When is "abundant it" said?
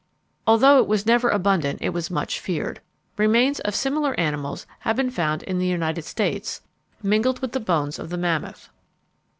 1.29-1.89